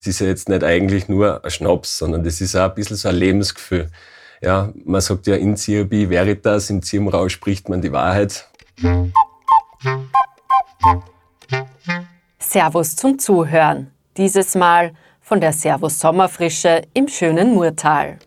[0.00, 2.96] Es ist ja jetzt nicht eigentlich nur ein Schnaps, sondern das ist auch ein bisschen
[2.96, 3.90] so ein Lebensgefühl.
[4.40, 8.48] Ja, man sagt ja in Ciabi Veritas, im Zirbenrausch spricht man die Wahrheit.
[12.38, 13.90] Servus zum Zuhören.
[14.16, 18.20] Dieses Mal von der Servus Sommerfrische im schönen Murtal.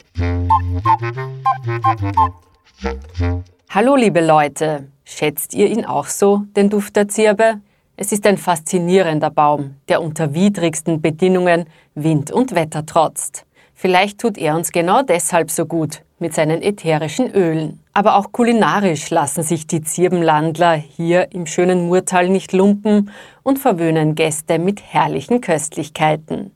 [3.70, 7.62] Hallo liebe Leute, schätzt ihr ihn auch so, den Duft der Zirbe?
[7.98, 13.46] Es ist ein faszinierender Baum, der unter widrigsten Bedingungen Wind und Wetter trotzt.
[13.74, 17.80] Vielleicht tut er uns genau deshalb so gut mit seinen ätherischen Ölen.
[17.94, 23.12] Aber auch kulinarisch lassen sich die Zirbenlandler hier im schönen Murtal nicht lumpen
[23.44, 26.52] und verwöhnen Gäste mit herrlichen Köstlichkeiten.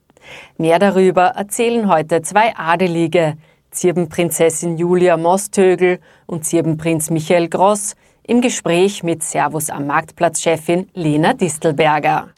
[0.57, 3.37] Mehr darüber erzählen heute zwei Adelige,
[3.71, 7.95] Zirbenprinzessin Julia Mostögel und Zirbenprinz Michael Gross,
[8.27, 12.29] im Gespräch mit Servus am Marktplatz-Chefin Lena Distelberger.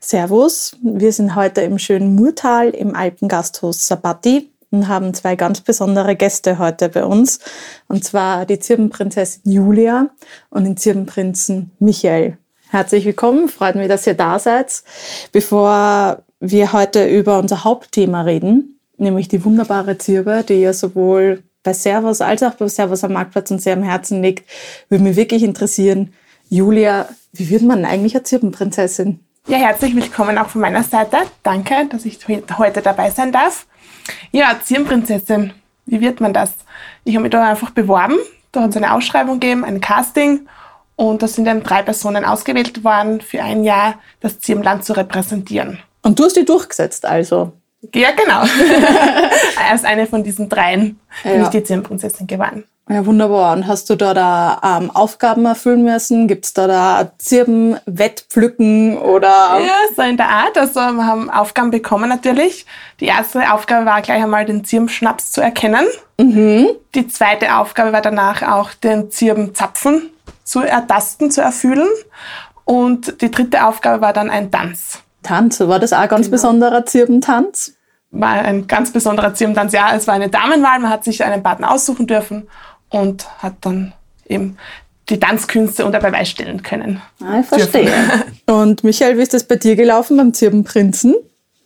[0.00, 6.16] Servus, wir sind heute im schönen Murtal im Alpengasthaus Sabati und haben zwei ganz besondere
[6.16, 7.38] Gäste heute bei uns.
[7.88, 10.10] Und zwar die Zirbenprinzessin Julia
[10.50, 12.36] und den Zirbenprinzen Michael.
[12.68, 14.82] Herzlich willkommen, freut mich, dass ihr da seid.
[15.32, 21.72] Bevor wir heute über unser Hauptthema reden, nämlich die wunderbare Zirbe, die ja sowohl bei
[21.72, 24.48] Servus als auch bei Servus am Marktplatz und sehr am Herzen liegt,
[24.88, 26.12] würde mich wirklich interessieren,
[26.48, 29.18] Julia, wie wird man eigentlich eine Zirbenprinzessin?
[29.48, 31.16] Ja, herzlich willkommen auch von meiner Seite.
[31.42, 33.66] Danke, dass ich heute dabei sein darf.
[34.30, 35.52] Ja, Zirbenprinzessin,
[35.86, 36.52] wie wird man das?
[37.04, 38.16] Ich habe mich da einfach beworben.
[38.52, 40.46] Da hat es eine Ausschreibung gegeben, ein Casting.
[40.96, 45.80] Und da sind dann drei Personen ausgewählt worden, für ein Jahr das Zirbenland zu repräsentieren.
[46.02, 47.52] Und du hast die durchgesetzt also?
[47.94, 48.42] Ja, genau.
[49.70, 52.64] Als eine von diesen dreien bin ich die Zirbenprinzessin geworden.
[52.88, 53.54] Ja, wunderbar.
[53.54, 56.28] Und hast du da, da ähm, Aufgaben erfüllen müssen?
[56.28, 59.58] Gibt es da da Zirben, Wettpflücken oder?
[59.60, 60.58] Ja, so in der Art.
[60.58, 62.66] Also wir haben Aufgaben bekommen natürlich.
[63.00, 65.86] Die erste Aufgabe war gleich einmal den Zirbenschnaps zu erkennen.
[66.18, 66.68] Mhm.
[66.94, 70.10] Die zweite Aufgabe war danach auch den Zirbenzapfen
[70.44, 71.88] zu ertasten, zu erfüllen.
[72.64, 75.03] Und die dritte Aufgabe war dann ein Tanz.
[75.24, 76.36] Tanz, war das auch ein ganz genau.
[76.36, 77.72] besonderer Zirbentanz?
[78.12, 79.72] War ein ganz besonderer Zirbentanz.
[79.72, 82.48] Ja, es war eine Damenwahl, man hat sich einen Partner aussuchen dürfen
[82.90, 83.92] und hat dann
[84.28, 84.56] eben
[85.08, 87.02] die Tanzkünste unter Beweis stellen können.
[87.20, 87.92] Ah, ich verstehe.
[88.46, 91.14] Und Michael, wie ist das bei dir gelaufen beim Zirbenprinzen?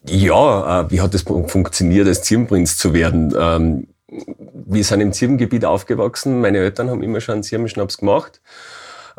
[0.06, 3.32] Ja, äh, wie hat es funktioniert, als Zirbenprinz zu werden?
[3.38, 6.40] Ähm, wir sind im Zirbengebiet aufgewachsen.
[6.40, 8.40] Meine Eltern haben immer schon einen Zirbenschnaps gemacht.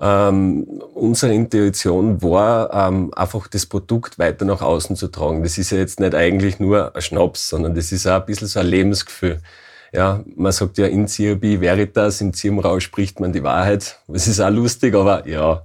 [0.01, 5.43] Ähm, unsere Intuition war, ähm, einfach das Produkt weiter nach außen zu tragen.
[5.43, 8.47] Das ist ja jetzt nicht eigentlich nur ein Schnaps, sondern das ist auch ein bisschen
[8.47, 9.41] so ein Lebensgefühl.
[9.91, 13.99] Ja, man sagt ja in Ciabi Veritas, im Zirbenrausch spricht man die Wahrheit.
[14.07, 15.63] Das ist auch lustig, aber ja,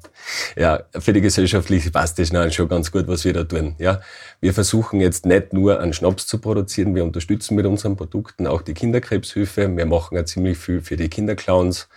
[0.57, 3.75] ja, für die gesellschaftliche passt das schon ganz gut, was wir da tun.
[3.79, 4.01] Ja,
[4.41, 8.63] wir versuchen jetzt nicht nur einen Schnaps zu produzieren, wir unterstützen mit unseren Produkten auch
[8.63, 9.77] die Kinderkrebshilfe.
[9.77, 11.89] Wir machen ja ziemlich viel für die Kinderclowns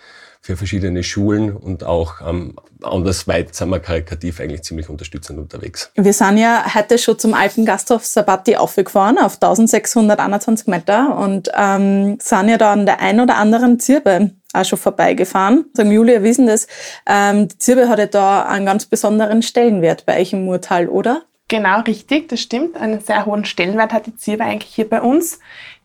[0.47, 5.91] für verschiedene Schulen und auch ähm, andersweit sind wir karikativ eigentlich ziemlich unterstützend unterwegs.
[5.95, 12.47] Wir sind ja heute schon zum Alpengasthof Sabati aufgefahren auf 1621 Meter und ähm, sind
[12.47, 15.65] ja da an der ein oder anderen Zirbe auch schon vorbeigefahren.
[15.73, 16.67] Sagen Julia wissen das,
[17.05, 21.23] ähm, die Zirbe hat ja da einen ganz besonderen Stellenwert bei euch im Murtal, oder?
[21.49, 22.77] Genau, richtig, das stimmt.
[22.77, 25.39] Einen sehr hohen Stellenwert hat die Zirbe eigentlich hier bei uns.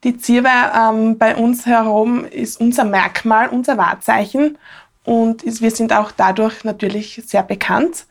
[0.04, 4.58] Die Zirbe ähm, bei uns herum ist unser Merkmal, unser Wahrzeichen
[5.04, 8.06] und ist, wir sind auch dadurch natürlich sehr bekannt.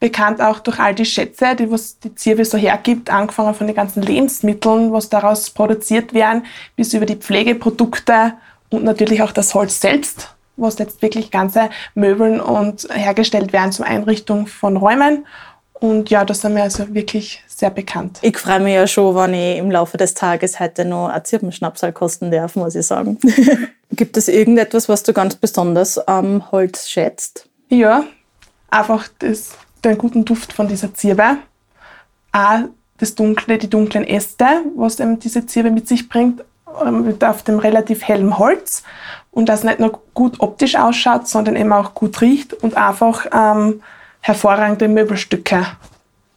[0.00, 3.76] Bekannt auch durch all die Schätze, die was die Zirbe so hergibt, angefangen von den
[3.76, 6.44] ganzen Lebensmitteln, was daraus produziert werden,
[6.76, 8.32] bis über die Pflegeprodukte
[8.70, 13.86] und natürlich auch das Holz selbst, was jetzt wirklich ganze Möbeln und hergestellt werden zur
[13.86, 15.26] Einrichtung von Räumen.
[15.84, 18.18] Und ja, da sind wir also wirklich sehr bekannt.
[18.22, 21.92] Ich freue mich ja schon, wenn ich im Laufe des Tages heute noch ein Zirpenschnapsal
[21.92, 23.18] kosten darf, muss ich sagen.
[23.90, 27.50] Gibt es irgendetwas, was du ganz besonders am Holz schätzt?
[27.68, 28.04] Ja,
[28.70, 31.36] einfach das, den guten Duft von dieser Zirbe.
[32.32, 32.60] Auch
[32.96, 34.46] das Dunkle, die dunklen Äste,
[34.76, 36.42] was eben diese Zirbe mit sich bringt,
[36.82, 38.84] ähm, auf dem relativ hellen Holz.
[39.30, 43.82] Und das nicht nur gut optisch ausschaut, sondern eben auch gut riecht und einfach ähm,
[44.24, 45.66] hervorragende Möbelstücke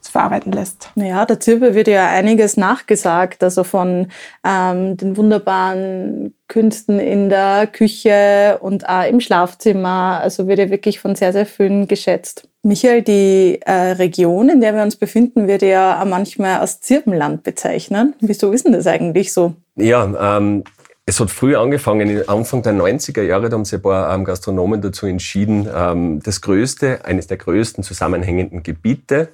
[0.09, 0.89] verarbeiten lässt.
[0.95, 4.07] Ja, der Zirbe wird ja einiges nachgesagt, also von
[4.43, 10.19] ähm, den wunderbaren Künsten in der Küche und auch im Schlafzimmer.
[10.21, 12.47] Also wird ja wirklich von sehr, sehr vielen geschätzt.
[12.63, 18.15] Michael, die äh, Region, in der wir uns befinden, wird ja manchmal als Zirbenland bezeichnet.
[18.19, 19.53] Wieso ist denn das eigentlich so?
[19.75, 20.63] Ja, ähm,
[21.09, 24.81] es hat früh angefangen, Anfang der 90er Jahre, da haben sich ein paar ähm, Gastronomen
[24.81, 29.29] dazu entschieden, ähm, das größte, eines der größten zusammenhängenden Gebiete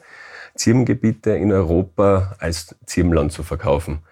[0.56, 4.04] Zirbengebiete in Europa als Zirbenland zu verkaufen.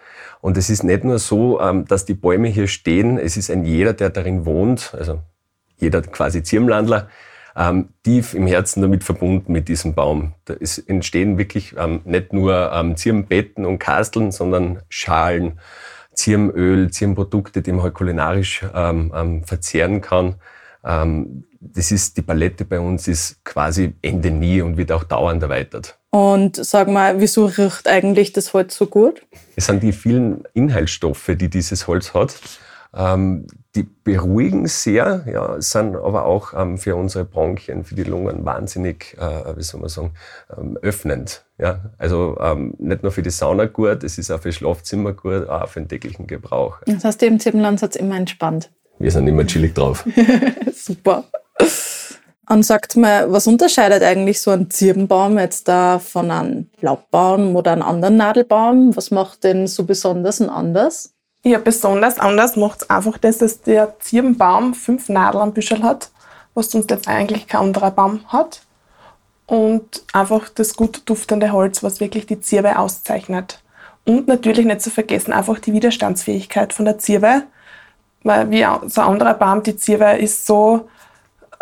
[0.42, 3.64] Und es ist nicht nur so, ähm, dass die Bäume hier stehen, es ist ein
[3.64, 5.22] jeder, der darin wohnt, also
[5.78, 7.10] jeder quasi Zirbenlandler,
[7.56, 10.34] ähm, tief im Herzen damit verbunden mit diesem Baum.
[10.46, 15.60] Da ist, entstehen wirklich ähm, nicht nur ähm, Zirbenbetten und Kasteln, sondern Schalen,
[16.22, 20.36] Zirbenöl, Zirbenprodukte, die man halt kulinarisch ähm, ähm, verzehren kann.
[20.84, 25.44] Ähm, das ist, die Palette bei uns ist quasi Ende nie und wird auch dauernd
[25.44, 25.98] erweitert.
[26.12, 29.22] Und sag mal, wieso riecht eigentlich das Holz so gut?
[29.56, 32.36] Es sind die vielen Inhaltsstoffe, die dieses Holz hat.
[32.94, 38.44] Ähm, die beruhigen sehr, ja, sind aber auch ähm, für unsere Bronchien, für die Lungen
[38.44, 40.12] wahnsinnig, äh, wie soll man sagen,
[40.58, 41.46] ähm, öffnend.
[41.58, 41.80] Ja?
[41.98, 45.70] Also ähm, nicht nur für die Sauna gut, es ist auch für Schlafzimmer gut, auch
[45.70, 46.80] für den täglichen Gebrauch.
[46.86, 48.70] Das heißt, im Zippenland hat immer entspannt.
[49.00, 50.06] Wir sind immer chillig drauf.
[50.74, 51.24] Super.
[52.50, 57.72] Und sagt mir, was unterscheidet eigentlich so ein Zirbenbaum jetzt da von einem Laubbaum oder
[57.72, 58.96] einem anderen Nadelbaum?
[58.98, 61.14] Was macht den so besonders und anders?
[61.44, 66.12] Ja, besonders anders macht es einfach das, dass der Zirbenbaum fünf Nadeln am Büschel hat,
[66.54, 68.62] was sonst jetzt eigentlich kein anderer Baum hat.
[69.48, 73.62] Und einfach das gut duftende Holz, was wirklich die Zirbe auszeichnet.
[74.06, 77.44] Und natürlich nicht zu vergessen, einfach die Widerstandsfähigkeit von der Zirbe.
[78.24, 80.88] Weil wie so ein anderer Baum, die Zirbe ist so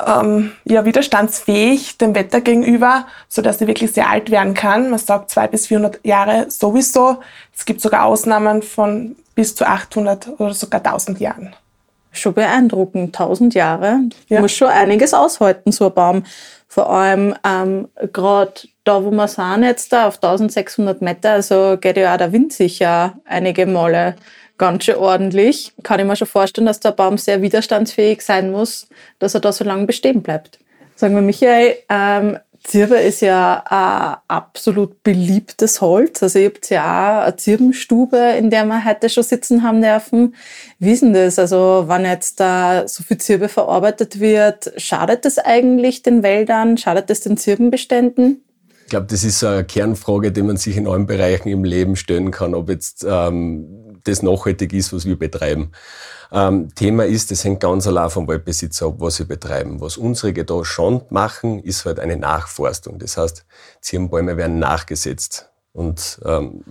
[0.06, 4.90] ähm, ja, widerstandsfähig dem Wetter gegenüber, sodass sie wirklich sehr alt werden kann.
[4.90, 7.20] Man sagt zwei bis 400 Jahre sowieso.
[7.56, 11.56] Es gibt sogar Ausnahmen von bis zu 800 oder sogar 1000 Jahren.
[12.12, 14.02] Schon beeindruckend, 1000 Jahre.
[14.28, 14.42] Ja.
[14.42, 16.24] Muss schon einiges aushalten, so ein Baum.
[16.68, 18.52] Vor allem ähm, gerade
[18.84, 22.52] da, wo wir sind jetzt, da auf 1600 Meter, also geht ja auch der Wind
[22.52, 24.18] sicher einige Male
[24.58, 25.72] ganz schön ordentlich.
[25.84, 28.90] Kann ich mir schon vorstellen, dass der Baum sehr widerstandsfähig sein muss,
[29.20, 30.60] dass er da so lange bestehen bleibt.
[30.98, 36.22] Sagen wir, Michael, ähm, Zirbe ist ja ein absolut beliebtes Holz.
[36.22, 40.36] Also ihr habt ja auch eine Zirbenstube, in der wir heute schon sitzen haben dürfen.
[40.78, 41.40] Wie ist denn das?
[41.40, 46.78] Also wenn jetzt da so viel Zirbe verarbeitet wird, schadet das eigentlich den Wäldern?
[46.78, 48.44] Schadet das den Zirbenbeständen?
[48.90, 52.32] Ich glaube, das ist eine Kernfrage, die man sich in allen Bereichen im Leben stellen
[52.32, 55.74] kann, ob jetzt ähm, das nachhaltig ist, was wir betreiben.
[56.32, 59.80] Ähm, Thema ist, das hängt ganz allein vom Waldbesitzer ab, was sie betreiben.
[59.80, 62.98] Was unsere da schon machen, ist halt eine Nachforstung.
[62.98, 63.46] Das heißt,
[63.80, 65.52] Zirbenbäume werden nachgesetzt.
[65.72, 66.64] Und ähm,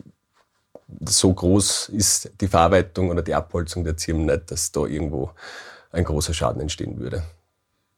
[1.08, 5.30] so groß ist die Verarbeitung oder die Abholzung der Zirben nicht, dass da irgendwo
[5.92, 7.22] ein großer Schaden entstehen würde.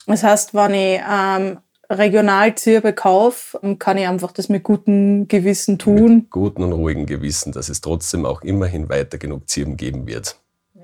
[0.06, 5.78] Das heißt, wenn ich ähm, regional Zirbe kaufe, kann ich einfach das mit gutem Gewissen
[5.78, 6.16] tun?
[6.16, 10.36] Mit gutem und ruhigem Gewissen, dass es trotzdem auch immerhin weiter genug Zirben geben wird.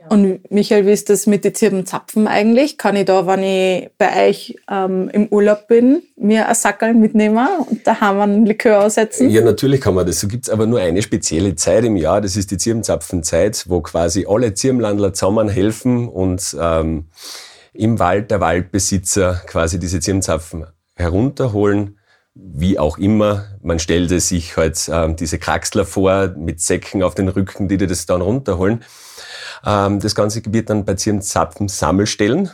[0.09, 2.79] Und Michael, wie ist das mit den Zirbenzapfen eigentlich?
[2.79, 7.47] Kann ich da, wenn ich bei euch ähm, im Urlaub bin, mir ein Sackerl mitnehmen
[7.69, 9.31] und daheim einen Likör aussetzen?
[9.31, 10.21] Ja, natürlich kann man das.
[10.21, 14.27] So gibt's aber nur eine spezielle Zeit im Jahr, das ist die Zirbenzapfenzeit, wo quasi
[14.29, 17.07] alle Zirbenlandler zusammen helfen und ähm,
[17.73, 20.67] im Wald der Waldbesitzer quasi diese Zirbenzapfen
[20.97, 21.97] herunterholen
[22.39, 27.29] wie auch immer, man stellte sich halt ähm, diese Kraxler vor mit Säcken auf den
[27.29, 28.85] Rücken, die dir das dann runterholen.
[29.65, 32.51] Ähm, das Ganze wird dann bei Zirnzapfen Sammelstellen,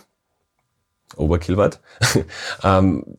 [1.17, 1.81] Oberkillwatt,
[2.63, 3.17] ähm,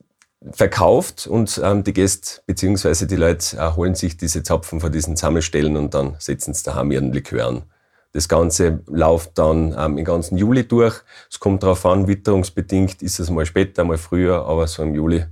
[0.51, 3.05] verkauft und ähm, die Gäste bzw.
[3.07, 6.91] die Leute äh, holen sich diese Zapfen von diesen Sammelstellen und dann setzen sie daheim
[6.91, 7.63] ihren Likör an.
[8.13, 11.01] Das Ganze läuft dann ähm, im ganzen Juli durch.
[11.29, 15.25] Es kommt darauf an, witterungsbedingt ist es mal später, mal früher, aber so im Juli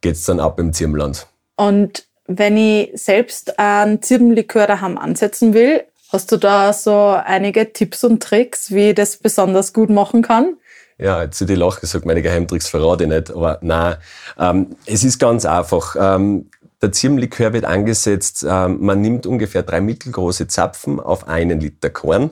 [0.00, 1.26] geht's dann ab im Zirbenland.
[1.56, 8.02] Und wenn ich selbst einen Zirbenlikör daheim ansetzen will, Hast du da so einige Tipps
[8.02, 10.56] und Tricks, wie ich das besonders gut machen kann?
[10.96, 13.96] Ja, jetzt die Lache gesagt, meine Geheimtricks verrate ich nicht, aber nein,
[14.38, 15.94] ähm, es ist ganz einfach.
[16.00, 16.50] Ähm,
[16.82, 22.30] der Zirbenlikör wird angesetzt, ähm, man nimmt ungefähr drei mittelgroße Zapfen auf einen Liter Korn.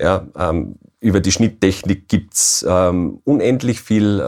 [0.00, 4.20] Ja, ähm, über die Schnitttechnik gibt's ähm, unendlich viel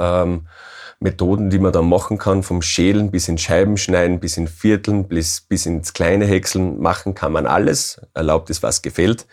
[1.00, 5.08] Methoden, die man da machen kann, vom Schälen bis in Scheiben schneiden, bis in Vierteln,
[5.08, 8.00] bis, bis ins kleine Häckseln machen kann man alles.
[8.12, 9.26] Erlaubt ist, was gefällt.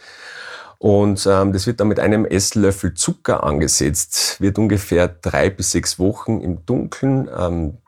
[0.80, 6.00] Und ähm, das wird dann mit einem Esslöffel Zucker angesetzt, wird ungefähr drei bis sechs
[6.00, 7.80] Wochen im Dunkeln ähm,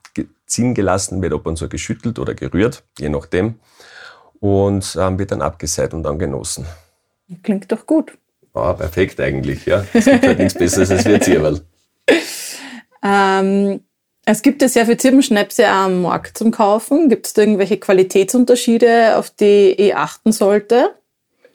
[0.49, 3.55] ziehen gelassen, wird ab und zu geschüttelt oder gerührt, je nachdem,
[4.39, 6.65] und ähm, wird dann abgeseit und dann genossen.
[7.43, 8.17] Klingt doch gut.
[8.53, 9.85] Ah, perfekt eigentlich, ja.
[9.93, 11.61] Es gibt halt nichts Besseres als Wirtsieberl.
[13.01, 13.79] Ähm,
[14.25, 17.07] es gibt ja sehr viele Zirbenschnäpse am Markt zum Kaufen.
[17.07, 20.95] Gibt es da irgendwelche Qualitätsunterschiede, auf die ich achten sollte?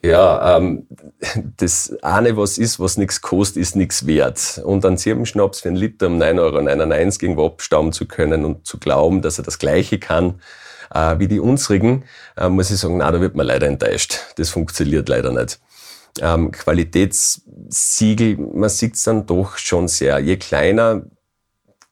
[0.05, 0.87] Ja, ähm,
[1.57, 4.61] das eine, was ist, was nichts kostet, ist nichts wert.
[4.63, 6.59] Und einen Zirbenschnaps für einen Liter um 9,99 Euro
[7.23, 10.43] irgendwo abstauben zu können und zu glauben, dass er das Gleiche kann,
[10.95, 12.05] äh, wie die unsrigen,
[12.37, 14.19] äh, muss ich sagen, na, da wird man leider enttäuscht.
[14.37, 15.59] Das funktioniert leider nicht.
[16.21, 20.19] Ähm, Qualitätssiegel, man sieht es dann doch schon sehr.
[20.19, 21.01] Je kleiner,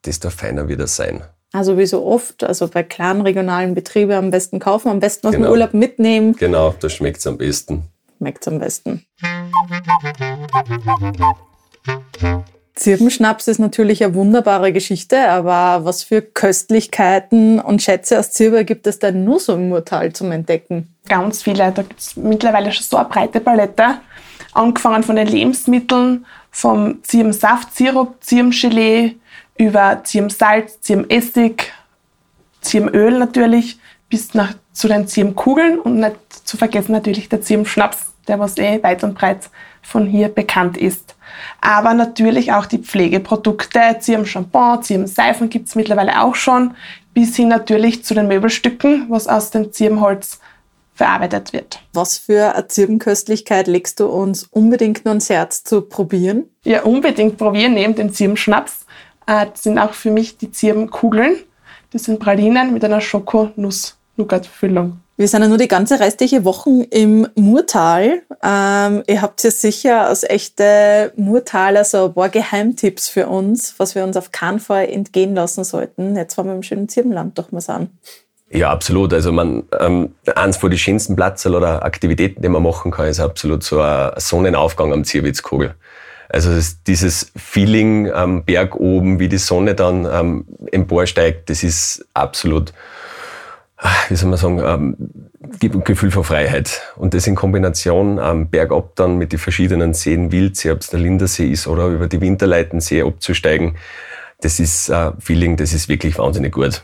[0.04, 1.22] desto feiner wird er sein.
[1.54, 5.32] Also wie so oft, also bei kleinen regionalen Betrieben am besten kaufen, am besten aus
[5.32, 5.46] genau.
[5.46, 6.36] dem Urlaub mitnehmen.
[6.36, 7.88] Genau, da schmeckt es am besten.
[8.22, 9.04] Schmeckt am besten.
[12.74, 18.86] Zirbenschnaps ist natürlich eine wunderbare Geschichte, aber was für Köstlichkeiten und Schätze aus Zirbe gibt
[18.86, 20.94] es denn nur so im Murtal zum Entdecken?
[21.08, 21.72] Ganz viele.
[21.72, 23.98] Da gibt es mittlerweile schon so eine breite Palette.
[24.52, 29.16] Angefangen von den Lebensmitteln, vom Zirbensaft, Sirup, Zirbengelee,
[29.58, 31.72] über Zirbensalz, Zirbenessig,
[32.60, 38.38] Zirbenöl natürlich, bis nach, zu den Zirbenkugeln und nicht zu vergessen natürlich der Zirbenschnaps, der
[38.38, 39.50] was eh weit und breit
[39.82, 41.16] von hier bekannt ist.
[41.60, 46.74] Aber natürlich auch die Pflegeprodukte, Zirben-Shampoo, Zirben-Seifen gibt es mittlerweile auch schon,
[47.14, 50.40] bis hin natürlich zu den Möbelstücken, was aus dem Zirbenholz
[50.94, 51.80] verarbeitet wird.
[51.92, 56.44] Was für eine Zirbenköstlichkeit legst du uns unbedingt nur ans Herz zu probieren?
[56.64, 58.86] Ja, unbedingt probieren, neben dem Zirbenschnaps.
[59.26, 61.36] Äh, das sind auch für mich die Zirbenkugeln.
[61.92, 63.00] Das sind Pralinen mit einer
[64.16, 65.00] Schoko-Nuss-Nougat-Füllung.
[65.16, 68.22] Wir sind ja nur die ganze restliche Woche im Murtal.
[68.42, 73.94] Ähm, ihr habt ja sicher als echte Murtaler so ein paar Geheimtipps für uns, was
[73.94, 76.16] wir uns auf keinen Fall entgehen lassen sollten.
[76.16, 77.90] Jetzt wollen wir im schönen Zirbenland doch mal sagen.
[78.50, 79.14] Ja, absolut.
[79.14, 83.20] Also man, ähm, eins von den schönsten Plätze oder Aktivitäten, die man machen kann, ist
[83.20, 85.74] absolut so ein Sonnenaufgang am Zierwitzkogel.
[86.28, 86.50] Also
[86.86, 92.72] dieses Feeling am Berg oben, wie die Sonne dann ähm, emporsteigt, das ist absolut
[94.08, 94.96] wie soll man sagen, ähm,
[95.58, 96.82] gibt ein Gefühl von Freiheit.
[96.96, 101.00] Und das in Kombination ähm, bergab dann mit den verschiedenen Seen, Wildsee, ob es der
[101.00, 103.76] Lindersee ist oder über die Winterleitensee abzusteigen,
[104.40, 106.82] das ist ein Feeling, das ist wirklich wahnsinnig gut.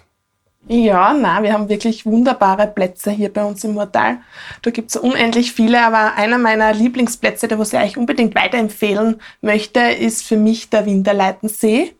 [0.70, 4.18] Ja, na, wir haben wirklich wunderbare Plätze hier bei uns im Murtal.
[4.60, 9.20] Da gibt es unendlich viele, aber einer meiner Lieblingsplätze, der was ich euch unbedingt weiterempfehlen
[9.40, 11.94] möchte, ist für mich der Winterleitensee.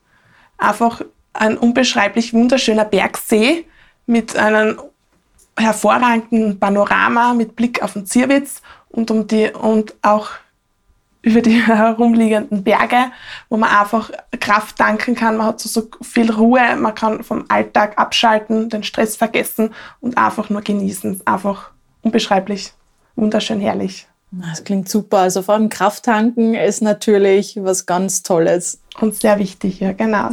[0.58, 1.00] Einfach
[1.32, 3.64] ein unbeschreiblich wunderschöner Bergsee
[4.08, 4.80] mit einem
[5.56, 10.30] hervorragenden Panorama mit Blick auf den Zierwitz und, um die, und auch
[11.22, 13.10] über die herumliegenden Berge,
[13.48, 14.10] wo man einfach
[14.40, 15.36] Kraft tanken kann.
[15.36, 20.16] Man hat so, so viel Ruhe, man kann vom Alltag abschalten, den Stress vergessen und
[20.16, 21.20] einfach nur genießen.
[21.24, 21.70] Einfach
[22.02, 22.72] unbeschreiblich,
[23.16, 24.06] wunderschön herrlich.
[24.30, 25.18] Das klingt super.
[25.18, 28.80] Also vor allem Kraft tanken ist natürlich was ganz Tolles.
[29.00, 30.30] Und sehr wichtig, ja, genau.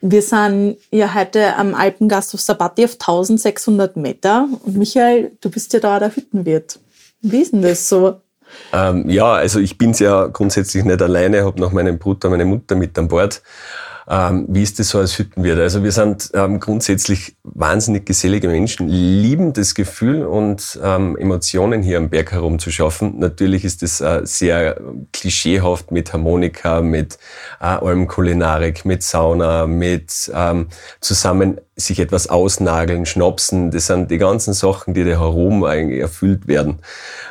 [0.00, 4.48] Wir sind ja heute am Alpengasthof Sabati auf 1600 Meter.
[4.64, 6.78] Und Michael, du bist ja da der Hüttenwirt.
[7.20, 8.20] Wie ist denn das so?
[8.72, 12.76] Ähm, ja, also ich bin's ja grundsätzlich nicht alleine, habe noch meinen Bruder, meine Mutter
[12.76, 13.42] mit an Bord.
[14.08, 15.58] Ähm, wie ist das so als Hüttenwirt?
[15.58, 21.98] Also wir sind ähm, grundsätzlich wahnsinnig gesellige Menschen, lieben das Gefühl und ähm, Emotionen hier
[21.98, 23.18] am Berg herumzuschaffen.
[23.18, 24.80] Natürlich ist das äh, sehr
[25.12, 27.18] klischeehaft mit Harmonika, mit
[27.60, 30.68] äh, allem Kulinarik, mit Sauna, mit ähm,
[31.00, 36.46] zusammen sich etwas ausnageln, schnapsen, das sind die ganzen Sachen, die da herum eigentlich erfüllt
[36.46, 36.78] werden.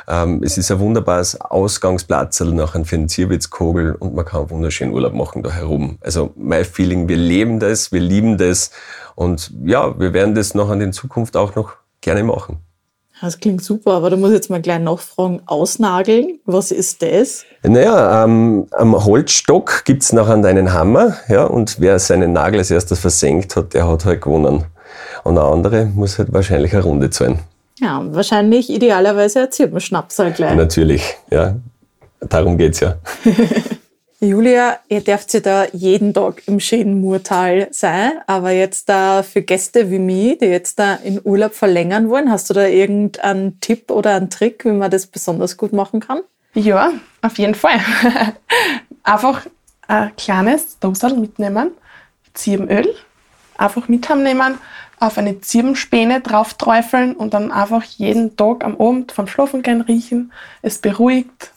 [0.06, 5.14] Ähm, es ist ein wunderbares Ausgangsplatz nachher für den Zierwitzkogel und man kann wunderschönen Urlaub
[5.14, 5.98] machen da herum.
[6.02, 8.70] Also mein Feeling, wir leben das, wir lieben das
[9.14, 12.58] und ja, wir werden das noch in Zukunft auch noch gerne machen.
[13.20, 17.44] Das klingt super, aber da muss ich jetzt mal gleich nachfragen, ausnageln, was ist das?
[17.62, 22.98] Naja, ähm, am Holzstock gibt's nachher einen Hammer, ja, und wer seinen Nagel als erstes
[22.98, 24.64] versenkt hat, der hat halt gewonnen.
[25.22, 27.38] Und der andere muss halt wahrscheinlich eine Runde zahlen.
[27.80, 30.54] Ja, wahrscheinlich idealerweise erzählt man Schnaps halt gleich.
[30.54, 31.56] Natürlich, ja.
[32.20, 32.96] Darum geht's ja.
[34.24, 39.42] Julia, ihr dürft ja da jeden Tag im schönen Murtal sein, aber jetzt da für
[39.42, 43.90] Gäste wie mich, die jetzt da in Urlaub verlängern wollen, hast du da irgendeinen Tipp
[43.90, 46.20] oder einen Trick, wie man das besonders gut machen kann?
[46.54, 47.80] Ja, auf jeden Fall.
[49.02, 49.46] einfach
[49.86, 51.72] ein kleines Dosal mitnehmen,
[52.32, 52.94] Zirbenöl,
[53.58, 54.58] einfach mit nehmen,
[55.00, 60.32] auf eine Zirbenspäne drauf träufeln und dann einfach jeden Tag am Abend vom Schlafengehen riechen.
[60.62, 61.50] Es beruhigt,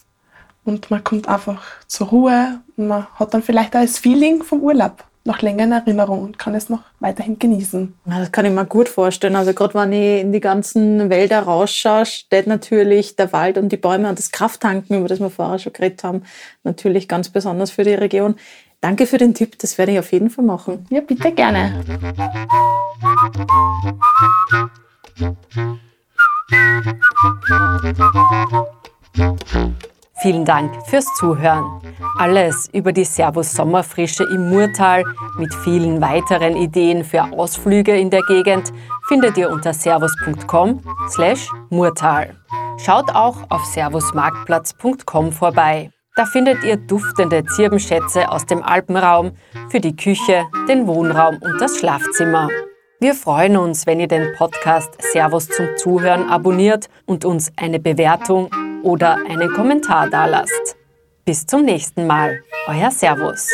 [0.68, 4.60] und man kommt einfach zur Ruhe und man hat dann vielleicht auch das Feeling vom
[4.60, 7.94] Urlaub noch länger in Erinnerung und kann es noch weiterhin genießen.
[8.06, 9.36] Ja, das kann ich mir gut vorstellen.
[9.36, 13.76] Also gerade wenn ich in die ganzen Wälder rausschaue, steht natürlich der Wald und die
[13.76, 16.22] Bäume und das Krafttanken, über das wir vorher schon geredet haben,
[16.64, 18.36] natürlich ganz besonders für die Region.
[18.80, 20.86] Danke für den Tipp, das werde ich auf jeden Fall machen.
[20.88, 21.84] Ja, bitte gerne.
[30.20, 31.80] Vielen Dank fürs Zuhören.
[32.18, 35.04] Alles über die Servus Sommerfrische im Murtal
[35.38, 38.72] mit vielen weiteren Ideen für Ausflüge in der Gegend
[39.06, 42.34] findet ihr unter servus.com/murtal.
[42.78, 45.92] Schaut auch auf servusmarktplatz.com vorbei.
[46.16, 49.34] Da findet ihr duftende Zirbenschätze aus dem Alpenraum
[49.68, 52.48] für die Küche, den Wohnraum und das Schlafzimmer.
[52.98, 58.50] Wir freuen uns, wenn ihr den Podcast Servus zum Zuhören abonniert und uns eine Bewertung
[58.82, 60.76] oder einen Kommentar dalasst.
[61.24, 63.50] Bis zum nächsten Mal, euer Servus.